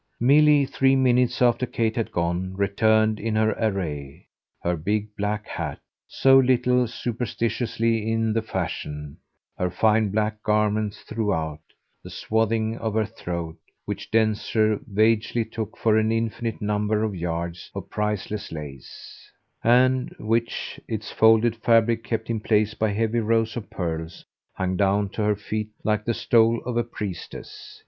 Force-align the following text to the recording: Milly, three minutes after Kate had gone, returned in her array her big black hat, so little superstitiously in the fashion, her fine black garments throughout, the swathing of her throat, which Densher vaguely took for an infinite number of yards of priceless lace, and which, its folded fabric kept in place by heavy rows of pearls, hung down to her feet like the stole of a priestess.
Milly, 0.19 0.65
three 0.65 0.95
minutes 0.95 1.43
after 1.43 1.67
Kate 1.67 1.95
had 1.95 2.11
gone, 2.11 2.55
returned 2.57 3.19
in 3.19 3.35
her 3.35 3.51
array 3.51 4.25
her 4.63 4.75
big 4.75 5.15
black 5.15 5.45
hat, 5.45 5.77
so 6.07 6.39
little 6.39 6.87
superstitiously 6.87 8.11
in 8.11 8.33
the 8.33 8.41
fashion, 8.41 9.17
her 9.59 9.69
fine 9.69 10.09
black 10.09 10.41
garments 10.41 11.01
throughout, 11.03 11.59
the 12.03 12.09
swathing 12.09 12.79
of 12.79 12.95
her 12.95 13.05
throat, 13.05 13.57
which 13.85 14.09
Densher 14.09 14.79
vaguely 14.91 15.45
took 15.45 15.77
for 15.77 15.99
an 15.99 16.11
infinite 16.11 16.63
number 16.63 17.03
of 17.03 17.13
yards 17.15 17.69
of 17.75 17.91
priceless 17.91 18.51
lace, 18.51 19.31
and 19.63 20.15
which, 20.17 20.79
its 20.87 21.11
folded 21.11 21.55
fabric 21.57 22.03
kept 22.03 22.27
in 22.27 22.39
place 22.39 22.73
by 22.73 22.89
heavy 22.89 23.19
rows 23.19 23.55
of 23.55 23.69
pearls, 23.69 24.25
hung 24.53 24.75
down 24.77 25.09
to 25.09 25.21
her 25.21 25.35
feet 25.35 25.69
like 25.83 26.05
the 26.05 26.15
stole 26.15 26.59
of 26.65 26.75
a 26.75 26.83
priestess. 26.83 27.79